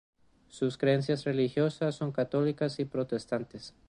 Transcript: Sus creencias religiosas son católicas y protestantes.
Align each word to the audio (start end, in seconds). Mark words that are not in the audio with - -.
Sus 0.47 0.79
creencias 0.79 1.25
religiosas 1.25 1.93
son 1.93 2.11
católicas 2.11 2.79
y 2.79 2.85
protestantes. 2.85 3.75